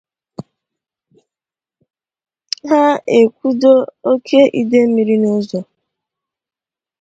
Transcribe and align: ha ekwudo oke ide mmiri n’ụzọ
ha 2.69 2.83
ekwudo 3.19 3.73
oke 4.11 4.41
ide 4.61 4.79
mmiri 4.87 5.15
n’ụzọ 5.21 5.59